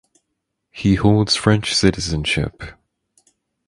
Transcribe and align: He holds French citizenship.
He 0.71 0.95
holds 0.95 1.35
French 1.35 1.75
citizenship. 1.75 2.63